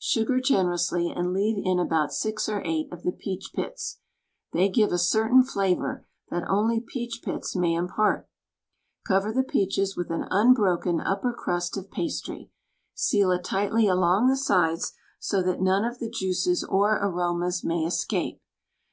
Sugar 0.00 0.40
generously, 0.40 1.12
and 1.12 1.32
leave 1.32 1.64
in 1.64 1.78
about 1.78 2.12
six 2.12 2.48
or 2.48 2.60
eight 2.64 2.92
of 2.92 3.04
the 3.04 3.12
peach 3.12 3.52
pits— 3.54 4.00
they 4.52 4.68
give 4.68 4.90
a 4.90 4.98
certain 4.98 5.44
flavor 5.44 6.04
that 6.28 6.42
only 6.48 6.80
peach 6.80 7.20
pits 7.24 7.54
may 7.54 7.72
impart. 7.72 8.28
Cover 9.06 9.32
the 9.32 9.44
peaches 9.44 9.96
with 9.96 10.10
an 10.10 10.26
unbroken 10.28 11.00
upper 11.00 11.32
crust 11.32 11.76
of 11.76 11.88
pastry; 11.88 12.50
seal 12.94 13.30
it 13.30 13.44
tightly 13.44 13.86
along 13.86 14.26
the 14.26 14.36
sides, 14.36 14.92
so 15.20 15.40
that 15.40 15.60
none 15.62 15.84
of 15.84 16.00
the 16.00 16.10
juices 16.10 16.64
or 16.64 16.96
aromas 16.96 17.62
may 17.62 17.84
escape. 17.84 18.42